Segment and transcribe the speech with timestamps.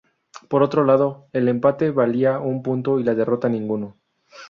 [0.49, 3.97] Por otro lado, el empate valía un punto y la derrota, ninguno.